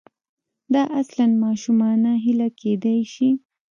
دا 0.73 0.83
اصلاً 1.01 1.25
ماشومانه 1.43 2.11
هیله 2.23 2.47
کېدای 2.59 3.01
شي. 3.13 3.29